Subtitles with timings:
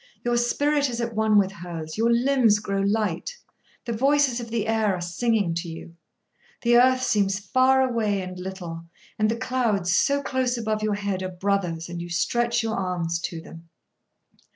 [0.23, 3.37] Your spirit is at one with hers; your limbs grow light!
[3.85, 5.95] The voices of the air are singing to you.
[6.63, 8.85] The earth seems far away and little;
[9.19, 13.19] and the clouds, so close above your head, are brothers, and you stretch your arms
[13.19, 13.69] to them.